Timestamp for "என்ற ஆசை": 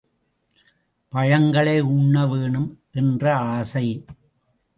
2.91-4.05